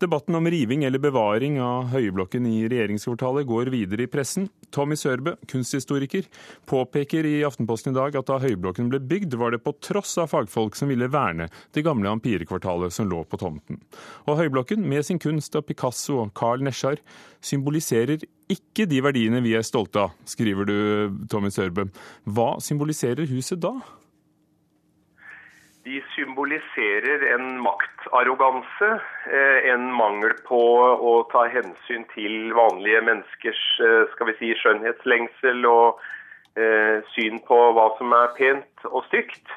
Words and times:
Debatten 0.00 0.34
om 0.34 0.46
riving 0.46 0.84
eller 0.84 0.98
bevaring 0.98 1.58
av 1.60 1.90
Høyblokken 1.92 2.46
i 2.48 2.62
regjeringskvartalet 2.72 3.44
går 3.44 3.68
videre 3.68 4.06
i 4.06 4.08
pressen. 4.08 4.46
Tommy 4.72 4.96
Sørbø, 4.96 5.34
kunsthistoriker, 5.50 6.24
påpeker 6.64 7.28
i 7.28 7.34
Aftenposten 7.44 7.92
i 7.92 7.98
dag 7.98 8.16
at 8.16 8.30
da 8.30 8.38
Høyblokken 8.40 8.88
ble 8.88 9.02
bygd, 9.10 9.36
var 9.36 9.52
det 9.52 9.60
på 9.60 9.74
tross 9.84 10.14
av 10.16 10.30
fagfolk 10.32 10.78
som 10.78 10.88
ville 10.88 11.10
verne 11.12 11.50
det 11.76 11.84
gamle 11.84 12.14
empirekvartalet 12.16 12.96
som 12.96 13.12
lå 13.12 13.26
på 13.28 13.42
tomten. 13.44 13.82
Og 14.24 14.40
Høyblokken, 14.40 14.88
med 14.88 15.04
sin 15.04 15.20
kunst 15.20 15.60
av 15.60 15.68
Picasso 15.68 16.16
og 16.24 16.32
Carl 16.32 16.64
Nesjar, 16.64 17.04
symboliserer 17.44 18.24
ikke 18.48 18.88
de 18.88 19.04
verdiene 19.04 19.44
vi 19.44 19.52
er 19.52 19.68
stolte 19.68 20.06
av, 20.06 20.16
skriver 20.24 20.64
du, 20.64 20.76
Tommy 21.28 21.52
Sørbø. 21.52 21.90
Hva 22.24 22.54
symboliserer 22.64 23.28
huset 23.28 23.60
da? 23.60 23.76
De 25.84 26.02
symboliserer 26.14 27.22
en 27.34 27.60
maktarroganse, 27.60 28.88
eh, 29.32 29.70
en 29.72 29.86
mangel 29.96 30.34
på 30.44 30.60
å 31.10 31.12
ta 31.32 31.46
hensyn 31.48 32.02
til 32.12 32.50
vanlige 32.52 33.00
menneskers 33.06 33.62
eh, 33.80 34.02
skal 34.12 34.28
vi 34.28 34.34
si, 34.36 34.50
skjønnhetslengsel 34.60 35.64
og 35.70 36.02
eh, 36.60 37.00
syn 37.14 37.40
på 37.46 37.60
hva 37.72 37.86
som 37.96 38.12
er 38.12 38.34
pent 38.36 38.88
og 38.90 39.06
stygt. 39.08 39.56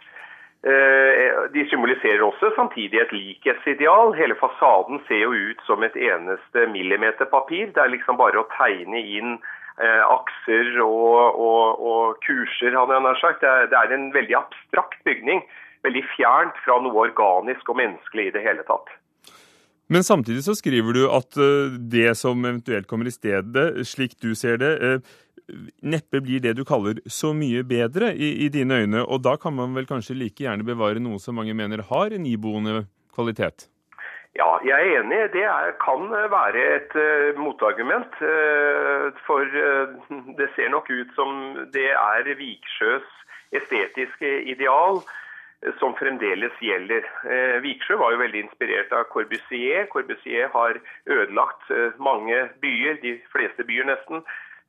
De 0.64 1.64
symboliserer 1.67 2.22
også 2.23 2.53
samtidig 2.55 3.02
et 3.02 3.09
likhetsideal. 3.12 4.14
Hele 4.16 4.38
fasaden 4.40 5.02
ser 5.09 5.26
jo 5.26 5.34
ut 5.50 5.64
som 5.67 5.84
et 5.84 5.98
eneste 6.00 6.64
millimeterpapir. 6.72 7.73
Det 7.76 7.81
er 7.84 7.92
liksom 7.92 8.16
bare 8.16 8.40
å 8.40 8.45
tegne 8.53 9.02
inn 9.17 9.34
akser 10.08 10.80
og, 10.86 11.36
og, 11.36 11.84
og 11.84 12.23
kurser, 12.23 12.78
hadde 12.80 12.95
jeg 12.95 13.05
nær 13.09 13.20
sagt. 13.20 13.44
Det 13.44 13.76
er, 13.76 13.92
en 13.92 14.08
veldig 14.16 14.38
abstrakt 14.40 15.03
bygning 15.03 15.44
veldig 15.84 16.04
fjernt 16.16 16.60
fra 16.66 16.80
noe 16.84 17.08
organisk 17.08 17.70
og 17.70 17.80
menneskelig 17.80 18.30
i 18.30 18.36
det 18.36 18.44
hele 18.46 18.66
tatt. 18.68 18.92
Men 19.92 20.04
samtidig 20.04 20.46
så 20.46 20.56
skriver 20.56 20.96
du 20.96 21.04
at 21.12 21.38
eh, 21.38 21.76
det 21.92 22.14
som 22.18 22.40
eventuelt 22.46 22.88
kommer 22.90 23.09
i 23.09 23.14
stedet, 23.14 23.84
slik 23.88 24.16
du 24.23 24.31
ser 24.38 24.58
det, 24.62 24.72
eh, 24.80 25.20
neppe 25.84 26.22
blir 26.23 26.40
det 26.44 26.56
du 26.58 26.64
kaller 26.66 27.02
så 27.06 27.34
mye 27.36 27.66
bedre 27.67 28.14
i, 28.16 28.31
i, 28.45 28.50
dine 28.50 28.80
øyne. 28.84 29.03
Og 29.03 29.22
da 29.25 29.36
kan 29.38 29.56
man 29.58 29.75
vel 29.75 29.88
kanskje 29.90 30.17
like 30.17 30.45
gjerne 30.45 30.66
bevare 30.66 31.03
noe 31.03 31.20
som 31.20 31.36
mange 31.38 31.56
mener 31.58 31.84
har 31.90 32.16
en 32.16 32.25
iboende 32.25 32.86
kvalitet? 33.16 33.68
Ja, 34.34 34.56
jeg 34.66 34.73
er 34.73 35.03
enig. 35.03 35.20
Det 35.36 35.44
er, 35.45 35.75
kan 35.84 36.08
være 36.09 36.62
et 36.78 36.95
uh, 36.97 37.38
motargument. 37.38 38.16
Uh, 38.18 39.12
for 39.28 39.45
uh, 39.45 39.92
det 40.40 40.47
ser 40.56 40.72
nok 40.73 40.90
ut 40.90 41.12
som 41.14 41.59
det 41.75 41.92
er 41.92 42.31
Viksjøs 42.40 43.06
estetiske 43.53 44.31
ideal 44.50 45.03
som 45.80 45.95
fremdeles 45.95 46.56
gjelder. 46.61 47.06
Eh, 47.28 47.59
Viksjø 47.64 47.97
var 48.00 48.14
jo 48.14 48.22
veldig 48.23 48.42
inspirert 48.45 48.94
av 48.95 49.06
Corbusier. 49.14 49.86
Corbusier 49.92 50.50
har 50.53 50.80
ødelagt 51.06 51.72
eh, 51.72 51.94
mange 52.03 52.47
byer, 52.64 53.00
de 53.03 53.16
fleste 53.33 53.66
byer 53.67 53.88
nesten, 53.88 54.23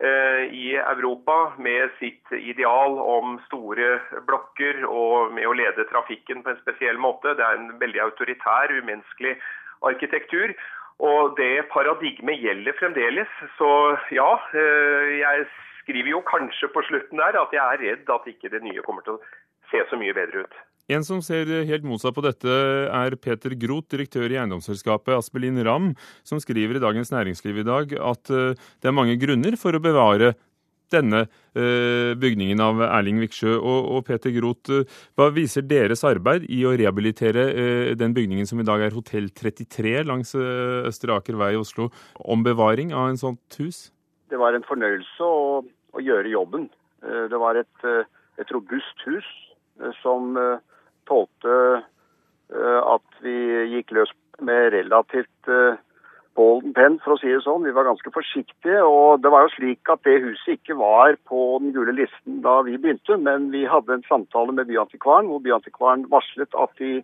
eh, 0.04 0.44
i 0.54 0.76
Europa 0.78 1.54
med 1.58 1.90
sitt 1.98 2.32
ideal 2.38 2.98
om 3.00 3.38
store 3.48 3.98
blokker 4.28 4.84
og 4.86 5.34
med 5.34 5.48
å 5.48 5.56
lede 5.56 5.88
trafikken 5.90 6.44
på 6.44 6.54
en 6.54 6.62
spesiell 6.62 7.00
måte. 7.00 7.34
Det 7.38 7.46
er 7.46 7.58
en 7.58 7.74
veldig 7.82 8.02
autoritær, 8.08 8.74
umenneskelig 8.74 9.36
arkitektur. 9.82 10.54
Og 11.02 11.34
det 11.40 11.66
paradigmet 11.72 12.38
gjelder 12.38 12.76
fremdeles. 12.78 13.30
Så 13.58 13.70
ja, 14.14 14.28
jeg 14.54 15.48
skriver 15.80 16.12
jo 16.12 16.20
kanskje 16.28 16.70
på 16.70 16.84
slutten 16.86 17.18
der 17.18 17.34
at 17.40 17.50
jeg 17.52 17.64
er 17.64 17.82
redd 17.82 18.12
at 18.14 18.30
ikke 18.30 18.52
det 18.52 18.62
nye 18.62 18.84
kommer 18.86 19.02
til 19.02 19.18
å 19.18 19.24
se 19.72 19.82
så 19.90 19.98
mye 19.98 20.14
bedre 20.14 20.46
ut. 20.46 20.54
En 20.92 21.04
som 21.04 21.22
ser 21.24 21.48
helt 21.64 21.84
motsatt 21.88 22.12
på 22.12 22.22
dette, 22.26 22.54
er 22.92 23.14
Peter 23.16 23.54
Groth, 23.56 23.88
direktør 23.94 24.28
i 24.28 24.36
eiendomsselskapet 24.36 25.16
Aspelin 25.16 25.56
Ram, 25.64 25.94
som 26.28 26.40
skriver 26.42 26.76
i 26.76 26.82
Dagens 26.82 27.12
Næringsliv 27.14 27.62
i 27.62 27.64
dag 27.64 27.94
at 27.96 28.28
eh, 28.28 28.58
det 28.82 28.90
er 28.90 28.96
mange 28.96 29.14
grunner 29.16 29.56
for 29.56 29.72
å 29.72 29.80
bevare 29.80 30.34
denne 30.92 31.22
eh, 31.56 32.12
bygningen 32.20 32.60
av 32.60 32.82
Erling 32.84 33.22
Viksjø. 33.22 33.54
Og, 33.56 34.02
Peter 34.04 34.34
Groth, 34.36 34.74
eh, 34.76 34.98
hva 35.16 35.30
viser 35.32 35.64
deres 35.64 36.04
arbeid 36.04 36.44
i 36.52 36.60
å 36.68 36.74
rehabilitere 36.76 37.46
den 37.96 38.12
bygningen 38.12 38.44
som 38.50 38.60
i 38.60 38.68
dag 38.68 38.84
er 38.84 38.92
Hotell 38.92 39.30
33 39.32 40.04
langs 40.04 40.34
Østre 40.36 41.16
Aker 41.16 41.40
vei 41.40 41.54
i 41.56 41.62
Oslo, 41.62 41.88
om 42.20 42.44
bevaring 42.44 42.92
av 42.92 43.08
en 43.08 43.22
sånt 43.22 43.56
hus? 43.56 43.86
Det 44.28 44.36
var 44.36 44.52
en 44.52 44.68
fornøyelse 44.68 45.24
å, 45.24 45.64
å 45.96 46.04
gjøre 46.04 46.36
jobben. 46.36 46.68
Det 47.00 47.40
var 47.40 47.56
et, 47.56 47.88
et 48.36 48.52
robust 48.52 49.08
hus 49.08 49.32
som 50.02 50.36
tålte 51.08 51.56
eh, 51.80 52.80
at 52.80 53.24
vi 53.24 53.36
gikk 53.74 53.94
løs 53.96 54.12
med 54.44 54.72
relativt 54.74 55.50
eh, 55.50 55.80
Penn, 56.34 56.96
for 57.04 57.14
å 57.14 57.18
si 57.20 57.30
det 57.30 57.44
sånn. 57.44 57.62
Vi 57.62 57.74
var 57.74 57.86
ganske 57.86 58.10
forsiktige. 58.10 58.80
Og 58.82 59.22
det 59.22 59.30
var 59.30 59.44
jo 59.44 59.52
slik 59.54 59.90
at 59.92 60.02
det 60.02 60.16
huset 60.24 60.56
ikke 60.56 60.74
var 60.80 61.14
på 61.30 61.60
den 61.62 61.70
gule 61.76 61.94
listen 61.94 62.40
da 62.42 62.56
vi 62.66 62.74
begynte, 62.74 63.16
men 63.22 63.52
vi 63.52 63.62
hadde 63.70 63.94
en 63.94 64.06
samtale 64.08 64.50
med 64.56 64.66
Byantikvaren, 64.66 65.30
hvor 65.30 65.44
Byantikvaren 65.44 66.08
varslet 66.10 66.58
at 66.58 66.74
de 66.80 66.96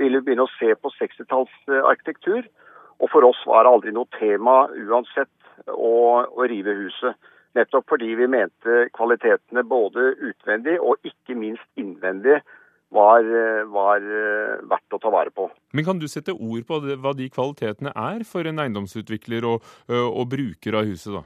ville 0.00 0.22
begynne 0.24 0.46
å 0.46 0.54
se 0.54 0.72
på 0.72 0.92
60-tallsarkitektur. 0.96 2.48
Og 3.00 3.12
for 3.12 3.26
oss 3.28 3.40
var 3.48 3.66
det 3.66 3.74
aldri 3.74 3.92
noe 3.96 4.08
tema 4.16 4.62
uansett 4.72 5.68
å, 5.68 6.24
å 6.24 6.48
rive 6.48 6.72
huset. 6.80 7.20
Nettopp 7.58 7.88
fordi 7.90 8.14
vi 8.14 8.30
mente 8.30 8.86
kvalitetene 8.94 9.64
både 9.66 10.14
utvendig 10.22 10.78
og 10.78 11.02
ikke 11.04 11.34
minst 11.36 11.66
innvendig 11.80 12.38
var, 12.90 13.26
var, 13.70 14.02
eh, 14.02 14.62
verdt 14.70 14.96
å 14.96 15.00
ta 15.02 15.10
vare 15.10 15.30
på. 15.34 15.48
Men 15.72 15.86
Kan 15.86 15.98
du 15.98 16.08
sette 16.10 16.34
ord 16.34 16.64
på 16.66 16.80
hva 16.80 17.12
de 17.16 17.28
kvalitetene 17.30 17.92
er 17.94 18.24
for 18.26 18.46
en 18.46 18.58
eiendomsutvikler 18.58 19.46
og, 19.46 19.66
og 19.90 20.24
bruker 20.30 20.80
av 20.80 20.88
huset? 20.90 21.14
da? 21.14 21.22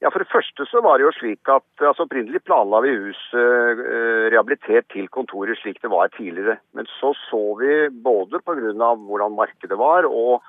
Ja, 0.00 0.08
For 0.08 0.22
det 0.22 0.32
første 0.32 0.64
så 0.64 0.80
var 0.80 0.96
det 0.96 1.04
jo 1.04 1.12
slik 1.12 1.48
at 1.52 1.82
altså 1.84 2.06
Opprinnelig 2.06 2.40
planla 2.48 2.80
vi 2.80 2.94
huset 2.96 3.82
rehabilitert 4.32 4.88
til 4.94 5.10
kontoret 5.12 5.60
slik 5.60 5.76
det 5.82 5.90
var 5.92 6.08
tidligere. 6.14 6.56
Men 6.72 6.88
så 6.96 7.12
så 7.28 7.42
vi 7.60 7.90
både 7.92 8.40
pga. 8.40 8.94
hvordan 8.96 9.36
markedet 9.36 9.76
var 9.78 10.08
og 10.08 10.40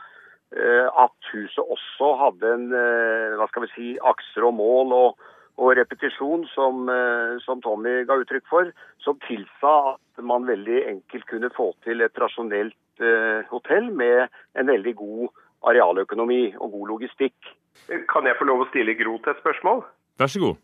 at 0.51 1.29
huset 1.33 1.63
også 1.63 2.15
hadde 2.19 2.53
en 2.53 2.65
hva 2.71 3.47
skal 3.51 3.67
vi 3.67 3.73
si, 3.75 3.91
akser 3.99 4.47
og 4.47 4.55
mål 4.55 4.95
og, 4.95 5.27
og 5.61 5.75
repetisjon, 5.77 6.47
som, 6.55 6.89
eh, 6.89 7.37
som, 7.45 7.61
Tommy 7.61 8.01
ga 8.09 8.17
uttrykk 8.21 8.47
for, 8.49 8.71
som 9.03 9.19
tilsa 9.27 9.73
at 9.93 10.23
man 10.25 10.47
veldig 10.49 10.81
enkelt 10.95 11.27
kunne 11.29 11.51
få 11.53 11.71
til 11.85 12.01
et 12.01 12.17
rasjonelt 12.23 13.03
eh, 13.03 13.45
hotell 13.53 13.91
med 13.93 14.25
en 14.57 14.71
veldig 14.73 14.95
god 15.03 15.29
arealøkonomi 15.69 16.55
og 16.57 16.73
god 16.73 16.87
logistikk. 16.95 17.53
Kan 18.09 18.25
jeg 18.27 18.37
få 18.39 18.49
lov 18.49 18.65
å 18.65 18.69
stille 18.71 18.97
Groth 18.97 19.29
et 19.29 19.41
spørsmål? 19.43 19.85
Vær 20.19 20.33
så 20.33 20.41
god. 20.41 20.59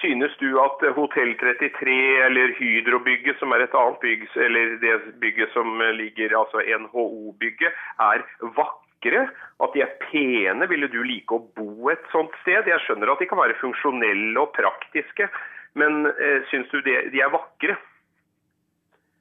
Synes 0.00 0.32
du 0.40 0.48
at 0.58 0.80
Hotell 0.96 1.36
33 1.38 1.92
eller 2.26 2.50
Hydro-bygget, 2.58 3.36
som 3.38 3.52
er 3.54 3.62
et 3.62 3.76
annet 3.78 4.00
bygg, 4.02 4.24
eller 4.34 4.72
det 4.82 4.96
bygget 5.22 5.52
som 5.54 5.78
ligger, 5.94 6.34
altså 6.40 6.58
NHO-bygget, 6.58 7.84
er 8.08 8.24
vakkert? 8.42 8.85
Vakre, 9.06 9.30
at 9.60 9.72
de 9.74 9.82
er 9.82 9.92
pene. 10.10 10.66
Ville 10.68 10.88
du 10.88 11.02
like 11.02 11.34
å 11.34 11.44
bo 11.56 11.90
et 11.90 12.02
sånt 12.12 12.32
sted? 12.42 12.66
Jeg 12.66 12.80
skjønner 12.84 13.12
at 13.12 13.20
de 13.20 13.26
kan 13.26 13.38
være 13.38 13.58
funksjonelle 13.60 14.38
og 14.40 14.52
praktiske, 14.52 15.28
men 15.74 16.06
eh, 16.06 16.42
syns 16.50 16.68
du 16.70 16.80
de, 16.82 17.10
de 17.12 17.20
er 17.20 17.32
vakre? 17.32 17.76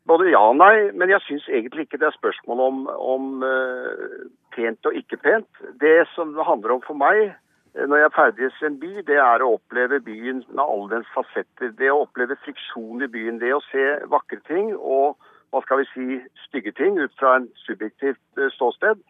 Både 0.06 0.30
ja 0.30 0.40
og 0.40 0.58
nei, 0.58 0.92
men 0.94 1.10
jeg 1.10 1.22
syns 1.26 1.48
egentlig 1.50 1.88
ikke 1.88 1.98
det 1.98 2.08
er 2.12 2.20
spørsmål 2.20 2.60
om, 2.62 2.84
om 2.88 3.42
uh, 3.42 4.28
pent 4.54 4.86
og 4.86 4.94
ikke 4.94 5.18
pent. 5.18 5.50
Det 5.82 6.06
som 6.14 6.36
det 6.36 6.46
handler 6.46 6.76
om 6.76 6.84
for 6.86 6.94
meg 6.94 7.32
eh, 7.32 7.88
når 7.90 8.04
jeg 8.04 8.14
ferdes 8.14 8.60
i 8.62 8.68
en 8.70 8.78
by, 8.84 8.92
det 9.08 9.18
er 9.18 9.42
å 9.42 9.56
oppleve 9.58 10.04
byen 10.06 10.44
med 10.52 10.62
alle 10.62 10.92
dens 10.94 11.10
fasetter. 11.16 11.74
Det 11.74 11.90
å 11.90 12.04
oppleve 12.04 12.38
friksjon 12.46 13.02
i 13.02 13.10
byen. 13.10 13.42
Det 13.42 13.50
å 13.56 13.64
se 13.72 13.88
vakre 14.12 14.44
ting 14.46 14.76
og 14.78 15.18
hva 15.50 15.64
skal 15.66 15.82
vi 15.82 15.90
si, 15.96 16.22
stygge 16.44 16.76
ting 16.78 17.00
ut 17.00 17.14
fra 17.18 17.40
en 17.40 17.50
subjektivt 17.66 18.22
uh, 18.38 18.52
ståsted. 18.54 19.02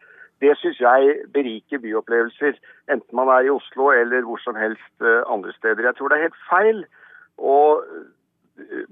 Det 0.44 0.52
syns 0.60 0.80
jeg 0.80 1.16
beriker 1.32 1.80
byopplevelser, 1.80 2.58
enten 2.92 3.16
man 3.16 3.30
er 3.32 3.46
i 3.46 3.52
Oslo 3.52 3.88
eller 3.94 4.26
hvor 4.26 4.40
som 4.42 4.58
helst 4.58 5.00
eh, 5.00 5.22
andre 5.32 5.52
steder. 5.56 5.88
Jeg 5.88 5.96
tror 5.96 6.12
det 6.12 6.18
er 6.18 6.26
helt 6.28 6.42
feil 6.50 6.82
å 7.40 7.56
eh, 8.60 8.84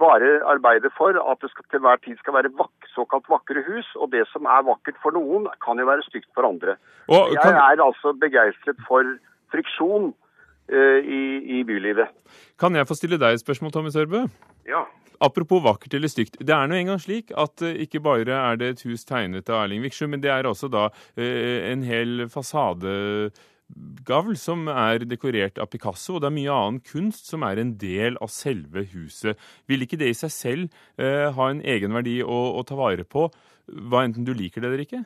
bare 0.00 0.30
arbeide 0.52 0.90
for 0.96 1.16
at 1.16 1.42
det 1.42 1.50
skal, 1.52 1.64
til 1.72 1.82
hver 1.84 2.00
tid 2.04 2.16
skal 2.20 2.36
være 2.36 2.52
vak 2.60 2.88
såkalt 2.94 3.28
vakre 3.32 3.64
hus. 3.68 3.88
Og 4.00 4.12
det 4.14 4.24
som 4.32 4.48
er 4.48 4.66
vakkert 4.68 5.00
for 5.02 5.16
noen, 5.16 5.48
kan 5.64 5.80
jo 5.80 5.88
være 5.88 6.06
stygt 6.08 6.30
for 6.36 6.48
andre. 6.48 6.76
Og, 7.08 7.32
kan... 7.36 7.52
Jeg 7.52 7.76
er 7.80 7.84
altså 7.88 8.14
begeistret 8.24 8.80
for 8.88 9.04
friksjon 9.52 10.12
uh, 10.12 10.98
i, 11.18 11.22
i, 11.58 11.62
bylivet. 11.68 12.12
Kan 12.60 12.76
jeg 12.76 12.88
få 12.88 12.96
stille 12.98 13.20
deg 13.20 13.36
et 13.36 13.44
spørsmål, 13.44 13.74
Tommy 13.74 13.92
Sørbø? 13.94 14.24
Ja. 14.68 14.86
Apropos 15.20 15.60
vakkert 15.60 15.92
eller 15.98 16.08
stygt. 16.08 16.38
Det 16.40 16.54
er 16.54 16.68
nå 16.68 16.78
engang 16.78 17.00
slik 17.02 17.32
at 17.36 17.60
uh, 17.60 17.76
ikke 17.84 18.00
bare 18.04 18.38
er 18.38 18.60
det 18.60 18.70
et 18.72 18.84
hus 18.88 19.04
tegnet 19.04 19.50
av 19.52 19.66
Erling 19.66 19.84
Viksjø, 19.84 20.08
men 20.08 20.22
det 20.24 20.32
er 20.32 20.48
også 20.48 20.70
da 20.72 20.86
uh, 20.88 21.58
en 21.68 21.84
hel 21.84 22.24
fasadegavl 22.32 24.32
som 24.40 24.64
er 24.72 25.04
dekorert 25.04 25.60
av 25.60 25.68
Picasso, 25.72 26.16
og 26.16 26.24
det 26.24 26.30
er 26.30 26.36
mye 26.38 26.56
annen 26.56 26.80
kunst 26.80 27.28
som 27.28 27.44
er 27.44 27.60
en 27.60 27.76
del 27.80 28.16
av 28.24 28.32
selve 28.32 28.86
huset. 28.94 29.36
Vil 29.68 29.84
ikke 29.84 30.00
det 30.00 30.14
i 30.14 30.18
seg 30.22 30.32
selv 30.32 30.82
uh, 30.96 31.28
ha 31.36 31.52
en 31.52 31.60
egenverdi 31.60 32.22
å, 32.24 32.40
å 32.56 32.64
ta 32.64 32.80
vare 32.80 33.04
på, 33.04 33.28
hva 33.70 34.06
enten 34.06 34.24
du 34.24 34.32
liker 34.32 34.64
det 34.64 34.72
eller 34.72 34.88
ikke? 34.88 35.04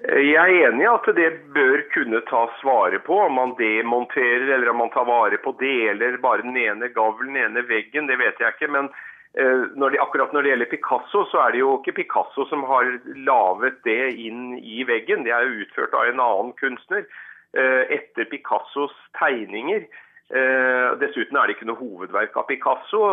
Jeg 0.00 0.34
er 0.40 0.70
enig 0.70 0.86
i 0.86 0.88
at 0.88 1.08
det 1.14 1.28
bør 1.52 1.82
kunne 1.92 2.22
tas 2.26 2.60
vare 2.64 2.98
på. 3.04 3.18
Om 3.26 3.34
man 3.36 3.54
demonterer 3.58 4.48
eller 4.54 4.70
om 4.72 4.80
man 4.80 4.92
tar 4.94 5.04
vare 5.04 5.36
på 5.38 5.52
deler, 5.60 6.16
bare 6.22 6.42
den 6.46 6.56
ene 6.56 6.88
gavlen, 6.94 7.34
den 7.34 7.44
ene 7.44 7.64
veggen, 7.68 8.08
det 8.08 8.16
vet 8.18 8.40
jeg 8.40 8.56
ikke. 8.56 8.70
Men 8.72 8.88
eh, 9.36 9.68
når 9.76 9.92
det, 9.92 10.00
akkurat 10.00 10.32
når 10.32 10.42
det 10.42 10.54
gjelder 10.54 10.70
Picasso, 10.72 11.26
så 11.30 11.42
er 11.44 11.52
det 11.52 11.60
jo 11.60 11.74
ikke 11.76 11.98
Picasso 12.00 12.48
som 12.48 12.64
har 12.70 12.88
laget 13.28 13.82
det 13.84 14.14
inn 14.16 14.56
i 14.58 14.80
veggen. 14.88 15.26
Det 15.28 15.36
er 15.36 15.52
utført 15.60 15.92
av 15.92 16.08
en 16.08 16.24
annen 16.24 16.56
kunstner 16.56 17.04
eh, 17.04 17.84
etter 18.00 18.26
Picassos 18.32 18.96
tegninger. 19.20 19.84
Eh, 20.32 20.88
dessuten 21.04 21.36
er 21.36 21.46
det 21.46 21.58
ikke 21.58 21.68
noe 21.68 21.82
hovedverk 21.84 22.40
av 22.40 22.48
Picasso. 22.48 23.04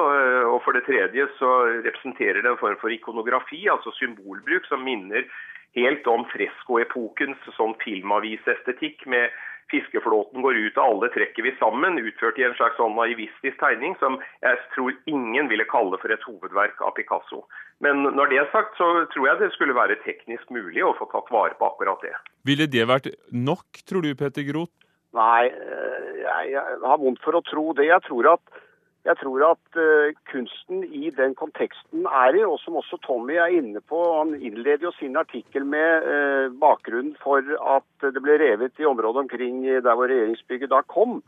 og 0.48 0.58
for 0.64 0.74
det 0.74 0.88
tredje 0.88 1.28
så 1.36 1.54
representerer 1.84 2.40
det 2.40 2.56
en 2.56 2.62
form 2.64 2.80
for 2.80 2.90
ikonografi, 2.96 3.66
altså 3.68 3.92
symbolbruk, 4.00 4.64
som 4.72 4.88
minner 4.88 5.28
helt 5.78 6.08
om 6.10 6.26
freskoepokens 6.32 7.46
sånn 7.58 7.76
filmavisestetikk 7.84 9.06
med 9.10 9.30
fiskeflåten 9.70 10.42
går 10.42 10.58
ut 10.58 10.78
av 10.82 10.94
alle 10.94 11.10
trekker 11.14 11.46
vi 11.46 11.54
sammen, 11.60 12.00
utført 12.02 12.40
i 12.42 12.46
en 12.48 12.56
slags 12.58 12.78
sånn 12.80 12.96
naivistisk 12.98 13.60
tegning 13.62 13.96
som 14.02 14.18
jeg 14.42 14.58
tror 14.74 14.96
ingen 15.10 15.50
ville 15.52 15.68
kalle 15.70 16.00
for 16.02 16.14
et 16.14 16.26
hovedverk 16.26 16.82
av 16.82 16.96
Picasso. 16.98 17.44
Men 17.84 18.02
når 18.04 18.32
det 18.32 18.40
er 18.42 18.50
sagt, 18.54 18.76
så 18.80 19.06
tror 19.14 19.30
jeg 19.30 19.42
det 19.44 19.52
skulle 19.56 19.78
være 19.78 20.00
teknisk 20.06 20.50
mulig 20.54 20.84
å 20.84 20.96
få 20.98 21.08
tatt 21.14 21.30
vare 21.34 21.56
på 21.60 21.70
akkurat 21.70 22.02
det. 22.04 22.16
Ville 22.50 22.68
det 22.68 22.88
vært 22.90 23.12
nok, 23.32 23.84
tror 23.86 24.06
du, 24.06 24.16
Petter 24.18 24.48
Groth? 24.48 24.74
Nei, 25.18 25.50
eh, 25.50 26.10
jeg, 26.24 26.50
jeg 26.54 26.82
har 26.86 27.00
vondt 27.02 27.22
for 27.24 27.38
å 27.38 27.46
tro 27.46 27.72
det. 27.78 27.88
Jeg 27.90 28.04
tror 28.06 28.34
at 28.36 28.60
jeg 29.08 29.16
tror 29.22 29.44
at 29.48 29.80
uh, 29.80 30.12
kunsten 30.32 30.84
i 30.84 31.10
den 31.16 31.36
konteksten 31.36 32.06
er 32.06 32.36
i, 32.36 32.44
og 32.44 32.60
som 32.60 32.76
også 32.82 33.00
Tommy 33.06 33.38
er 33.40 33.56
inne 33.60 33.82
på 33.82 34.00
Han 34.18 34.36
innleder 34.36 34.90
jo 34.90 34.92
sin 34.98 35.16
artikkel 35.18 35.66
med 35.66 36.04
uh, 36.04 36.52
bakgrunnen 36.60 37.16
for 37.24 37.40
at 37.76 38.08
det 38.14 38.24
ble 38.24 38.36
revet 38.42 38.80
i 38.80 38.86
området 38.86 39.24
omkring 39.26 39.64
der 39.64 39.96
hvor 39.96 40.12
regjeringsbygget 40.12 40.70
da 40.70 40.82
kom. 40.82 41.22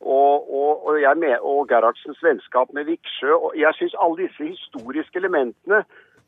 Og, 0.00 0.52
og, 0.54 0.86
og, 0.86 1.00
jeg 1.00 1.16
med, 1.16 1.38
og 1.40 1.68
Gerhardsens 1.68 2.20
vennskap 2.22 2.68
med 2.72 2.84
Viksjø. 2.84 3.32
og 3.32 3.56
Jeg 3.56 3.74
syns 3.74 3.96
alle 3.98 4.26
disse 4.26 4.44
historiske 4.44 5.16
elementene 5.16 5.80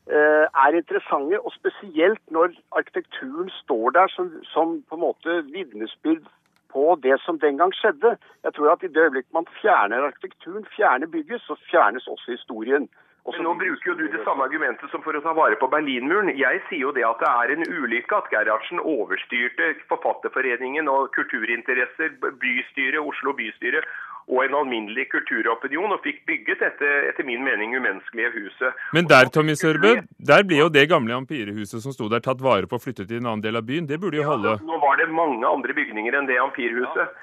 uh, 0.09 0.45
er 0.65 0.79
interessante, 0.81 1.37
og 1.45 1.53
spesielt 1.53 2.23
når 2.33 2.57
arkitekturen 2.71 3.53
står 3.61 3.89
der 3.89 4.07
som, 4.15 4.33
som 4.43 4.81
på 4.89 4.97
en 4.97 5.05
måte 5.05 5.41
vitnesbyrd 5.53 6.25
på 6.73 6.95
det 7.03 7.19
som 7.25 7.39
den 7.41 7.57
gang 7.61 7.73
skjedde. 7.75 8.15
Jeg 8.45 8.55
tror 8.55 8.73
at 8.73 8.83
i 8.83 8.91
det 8.93 9.05
øyeblikk 9.07 9.29
man 9.35 9.49
fjerner 9.61 10.07
arkitekturen, 10.07 10.65
fjerner 10.75 11.07
bygget, 11.07 11.41
så 11.41 11.57
fjernes 11.71 12.07
også 12.07 12.31
historien. 12.37 12.89
Men 13.29 13.43
nå 13.45 13.51
bruker 13.59 13.91
jo 13.91 13.93
du 13.99 14.05
det 14.09 14.21
samme 14.25 14.45
argumentet 14.47 14.89
som 14.89 15.03
for 15.05 15.13
å 15.13 15.21
ta 15.21 15.33
vare 15.37 15.57
på 15.61 15.67
Berlinmuren. 15.69 16.31
Jeg 16.39 16.61
sier 16.69 16.87
jo 16.87 16.93
det 16.95 17.03
at 17.05 17.19
det 17.21 17.29
er 17.29 17.53
en 17.53 17.67
ulykke 17.67 18.15
at 18.17 18.29
Gerhardsen 18.33 18.81
overstyrte 18.81 19.73
Forfatterforeningen 19.91 20.89
og 20.89 21.11
kulturinteresser, 21.17 22.15
bystyret, 22.41 22.97
Oslo 23.03 23.35
bystyre 23.37 23.83
og 24.29 24.43
en 24.43 24.57
alminnelig 24.61 25.07
kulturopinion, 25.09 25.95
og 25.95 26.03
fikk 26.05 26.21
bygget 26.29 26.61
dette 26.61 26.89
etter 27.09 27.25
min 27.25 27.41
mening 27.45 27.73
umenneskelige 27.77 28.29
huset. 28.35 28.83
Men 28.93 29.09
der 29.09 29.31
Tommy 29.33 29.55
Sørbø, 29.57 29.95
der 30.31 30.45
ble 30.45 30.61
jo 30.61 30.69
det 30.73 30.85
gamle 30.91 31.17
ampirehuset 31.17 31.81
som 31.81 31.95
sto 31.95 32.09
der 32.11 32.21
tatt 32.25 32.43
vare 32.45 32.69
på 32.69 32.77
og 32.77 32.85
flyttet 32.85 33.09
til 33.09 33.23
en 33.23 33.31
annen 33.31 33.45
del 33.45 33.57
av 33.57 33.65
byen. 33.65 33.89
Det 33.89 33.97
burde 34.01 34.21
jo 34.21 34.27
holde. 34.29 34.59
Ja, 34.59 34.67
nå 34.69 34.77
var 34.83 35.01
det 35.01 35.09
mange 35.09 35.49
andre 35.49 35.75
bygninger 35.75 36.15
enn 36.15 36.29
det 36.29 36.37
ampirhuset. 36.41 37.17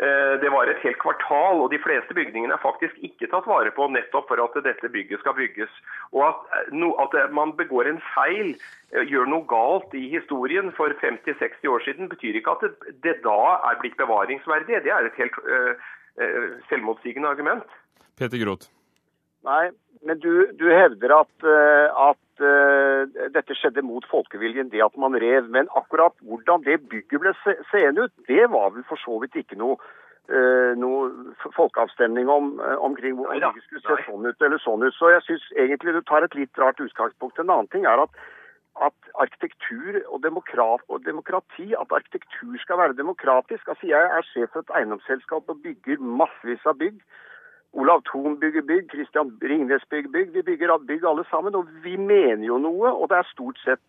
Eh, 0.00 0.34
det 0.40 0.48
var 0.50 0.68
et 0.68 0.80
helt 0.84 0.98
kvartal, 1.02 1.60
og 1.60 1.70
de 1.70 1.78
fleste 1.84 2.14
bygningene 2.16 2.54
er 2.56 2.62
faktisk 2.62 2.96
ikke 3.04 3.28
tatt 3.28 3.48
vare 3.48 3.70
på 3.76 3.88
nettopp 3.92 4.30
for 4.30 4.40
at 4.40 4.56
dette 4.64 4.88
bygget 4.88 5.20
skal 5.20 5.36
bygges. 5.36 5.72
Og 6.16 6.24
at, 6.30 6.70
no, 6.72 6.94
at 7.04 7.16
man 7.32 7.52
begår 7.58 7.90
en 7.90 8.00
feil, 8.14 8.54
eh, 8.92 9.04
gjør 9.08 9.28
noe 9.28 9.44
galt 9.48 9.92
i 9.96 10.06
historien 10.14 10.72
for 10.78 10.96
50-60 11.04 11.68
år 11.68 11.84
siden, 11.84 12.08
betyr 12.08 12.40
ikke 12.40 12.56
at 12.56 12.64
det, 12.64 12.96
det, 13.04 13.18
da 13.26 13.40
er 13.68 13.80
blitt 13.82 13.98
bevaringsverdig. 14.00 14.80
Det 14.84 14.92
er 14.96 15.10
et 15.10 15.20
helt 15.20 15.36
uh, 15.44 15.76
selvmotsigende 16.68 17.28
argument. 17.28 17.64
Peter 18.18 18.38
Groth. 18.42 18.68
Nei, 19.42 19.70
men 20.06 20.20
du, 20.22 20.46
du 20.58 20.68
hevder 20.70 21.14
at, 21.16 21.46
at 21.46 22.42
uh, 22.44 23.08
dette 23.34 23.56
skjedde 23.58 23.82
mot 23.82 24.04
folkeviljen, 24.10 24.70
det 24.70 24.84
at 24.84 24.94
man 25.00 25.16
rev. 25.18 25.48
Men 25.50 25.70
akkurat 25.78 26.14
hvordan 26.22 26.62
det 26.68 26.82
bygget 26.92 27.24
ble 27.24 27.32
se 27.40 27.56
seende 27.72 28.06
ut, 28.06 28.14
det 28.28 28.44
var 28.52 28.70
vel 28.76 28.86
for 28.90 29.00
så 29.02 29.18
vidt 29.24 29.40
ikke 29.42 29.58
noe, 29.58 29.80
noe 30.78 31.08
folkeavstemning 31.56 32.28
om, 32.30 32.52
omkring 32.86 33.16
hvor 33.18 33.34
det 33.34 33.64
skulle 33.64 33.82
se 33.82 34.04
sånn 34.06 34.28
ut 34.28 34.46
eller 34.46 34.62
sånn 34.62 34.86
ut. 34.86 34.94
Så 34.94 35.10
jeg 35.10 35.24
syns 35.26 35.48
egentlig 35.58 35.96
du 35.96 36.04
tar 36.06 36.22
et 36.22 36.36
litt 36.38 36.62
rart 36.62 36.78
utgangspunkt. 36.80 37.42
En 37.42 37.50
annen 37.50 37.70
ting 37.74 37.88
er 37.90 38.04
at, 38.04 38.22
at 38.80 38.98
arkitektur 39.14 40.00
og, 40.08 40.24
og, 40.88 41.04
demokrati, 41.04 41.74
at 41.80 41.92
arkitektur 41.98 42.58
skal 42.58 42.78
være 42.78 42.96
demokratisk. 42.96 43.68
Altså 43.68 43.86
Jeg 43.86 44.02
er 44.16 44.22
sjef 44.22 44.48
for 44.52 44.60
et 44.60 44.72
eiendomsselskap 44.76 45.48
og 45.48 45.62
bygger 45.62 46.00
massevis 46.20 46.66
av 46.66 46.78
bygg. 46.78 47.02
Olav 47.72 48.02
Thon 48.08 48.40
bygger 48.40 48.62
bygg, 48.62 48.90
Christian 48.92 49.38
Ringnes 49.42 49.84
bygger 49.90 50.10
bygg. 50.10 50.34
Vi 50.34 50.42
bygger 50.42 50.78
bygg 50.88 51.04
alle 51.08 51.24
sammen. 51.30 51.54
Og 51.54 51.68
vi 51.84 51.96
mener 51.96 52.46
jo 52.46 52.58
noe, 52.58 52.92
og 52.92 53.08
det 53.08 53.18
er 53.18 53.32
stort 53.32 53.58
sett 53.64 53.84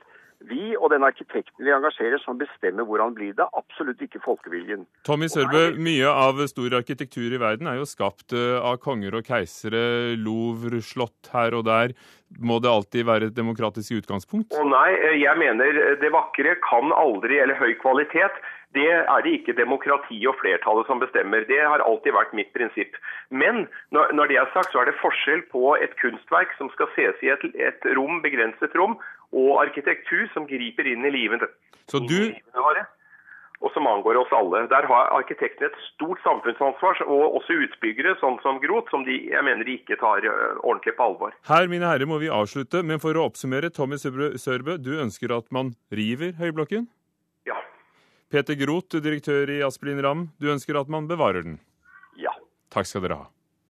vi 0.50 0.74
og 0.78 0.92
den 0.94 1.06
arkitekten 1.06 1.66
vi 1.66 1.74
engasjerer 1.74 2.22
som 2.24 2.40
bestemmer 2.40 2.88
hvordan 2.88 3.16
blir 3.18 3.36
det, 3.38 3.46
absolutt 3.58 4.02
ikke 4.04 4.22
folkeviljen. 4.24 4.88
Tommy 5.08 5.30
Sørbø, 5.32 5.74
mye 5.78 6.10
av 6.10 6.42
stor 6.52 6.80
arkitektur 6.80 7.34
i 7.34 7.42
verden 7.42 7.70
er 7.72 7.80
jo 7.80 7.90
skapt 7.90 8.36
eh, 8.36 8.58
av 8.60 8.80
konger 8.84 9.20
og 9.20 9.28
keisere, 9.28 9.84
Louvre, 10.20 10.82
slott 10.84 11.32
her 11.34 11.56
og 11.58 11.68
der. 11.70 11.96
Må 12.42 12.58
det 12.64 12.72
alltid 12.72 13.06
være 13.06 13.30
et 13.30 13.38
demokratisk 13.38 14.02
utgangspunkt? 14.02 14.56
Å 14.58 14.66
nei, 14.68 14.90
eh, 14.98 15.22
jeg 15.22 15.40
mener 15.40 15.98
det 16.02 16.12
vakre 16.14 16.58
kan 16.66 16.94
aldri, 16.96 17.40
eller 17.44 17.60
høy 17.60 17.74
kvalitet, 17.82 18.42
det 18.74 18.90
er 18.90 19.22
det 19.22 19.36
ikke 19.38 19.54
demokrati 19.54 20.18
og 20.30 20.38
flertallet 20.40 20.88
som 20.90 21.02
bestemmer. 21.02 21.46
Det 21.46 21.60
har 21.62 21.84
alltid 21.86 22.16
vært 22.16 22.34
mitt 22.34 22.50
prinsipp. 22.58 22.96
Men 23.30 23.68
når 23.94 24.32
det 24.32 24.40
er 24.42 24.50
sagt, 24.54 24.74
så 24.74 24.82
er 24.82 24.90
det 24.90 24.98
forskjell 25.02 25.44
på 25.54 25.76
et 25.78 25.94
kunstverk 26.02 26.56
som 26.58 26.72
skal 26.74 26.90
ses 26.96 27.22
i 27.22 27.30
et, 27.36 27.46
et 27.54 27.86
rom, 27.98 28.22
begrenset 28.26 28.74
rom, 28.80 28.98
og 29.34 29.64
arkitektur 29.66 30.28
som 30.34 30.46
griper 30.50 30.88
inn 30.90 31.06
i 31.06 31.14
livet. 31.14 31.48
Så 31.92 32.00
du... 32.04 32.34
Og 33.64 33.72
som 33.72 33.86
angår 33.88 34.18
oss 34.20 34.32
alle. 34.36 34.66
Der 34.68 34.84
har 34.90 35.12
arkitektene 35.16 35.70
et 35.70 35.76
stort 35.86 36.20
samfunnsansvar, 36.26 36.98
og 37.08 37.38
også 37.38 37.56
utbyggere, 37.64 38.18
sånn 38.20 38.36
som 38.44 38.58
Groth, 38.60 38.92
som 38.92 39.06
de, 39.08 39.16
jeg 39.32 39.46
mener 39.48 39.64
de 39.64 39.78
ikke 39.80 39.96
tar 40.02 40.26
ordentlig 40.28 40.92
på 40.98 41.06
alvor. 41.06 41.32
Her, 41.48 41.70
mine 41.72 41.88
herrer, 41.88 42.10
må 42.10 42.18
vi 42.20 42.28
avslutte, 42.28 42.82
men 42.84 43.00
for 43.00 43.16
å 43.16 43.30
oppsummere, 43.30 43.72
Tommy 43.72 43.96
Sørbø, 44.02 44.76
du 44.84 44.98
ønsker 45.00 45.32
at 45.32 45.48
man 45.56 45.72
river 45.96 46.36
Høyblokken? 46.42 46.90
Ja. 47.48 47.56
Peter 48.36 48.60
Groth, 48.60 49.00
direktør 49.00 49.48
i 49.56 49.62
Aspelin 49.64 50.04
Ramm, 50.04 50.26
du 50.44 50.52
ønsker 50.52 50.82
at 50.84 50.92
man 50.92 51.08
bevarer 51.08 51.48
den? 51.48 51.56
Ja. 52.20 52.36
Takk 52.76 52.92
skal 52.92 53.08
dere 53.08 53.22
ha. 53.22 53.32